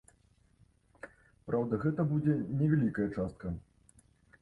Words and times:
Праўда, 1.51 1.73
гэта 1.85 2.01
будзе 2.15 2.33
невялікая 2.65 3.07
частка. 3.15 3.57